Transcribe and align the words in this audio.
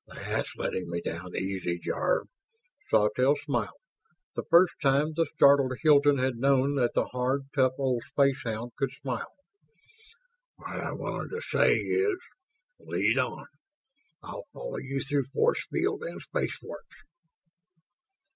"That's 0.07 0.55
letting 0.55 0.89
me 0.89 0.99
down 0.99 1.35
easy, 1.35 1.77
Jarve." 1.77 2.27
Sawtelle 2.89 3.35
smiled 3.45 3.77
the 4.35 4.41
first 4.49 4.73
time 4.81 5.13
the 5.13 5.27
startled 5.35 5.73
Hilton 5.83 6.17
had 6.17 6.37
known 6.37 6.73
that 6.73 6.95
the 6.95 7.05
hard, 7.09 7.41
tough 7.53 7.73
old 7.77 8.01
spacehound 8.11 8.71
could 8.77 8.89
smile. 8.99 9.31
"What 10.55 10.79
I 10.81 10.91
wanted 10.93 11.29
to 11.35 11.41
say 11.43 11.75
is, 11.75 12.17
lead 12.79 13.19
on. 13.19 13.45
I'll 14.23 14.47
follow 14.53 14.77
you 14.79 15.01
through 15.01 15.25
force 15.25 15.63
field 15.69 16.01
and 16.01 16.19
space 16.19 16.57
warps." 16.63 16.95